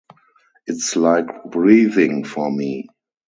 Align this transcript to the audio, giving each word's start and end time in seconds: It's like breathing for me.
It's 0.65 0.95
like 0.95 1.27
breathing 1.43 2.23
for 2.23 2.51
me. 2.51 2.87